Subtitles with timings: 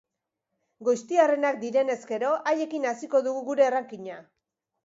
[0.87, 4.19] Goiztiarrenak direnez gero, haiekin hasiko dugu gure rankinga.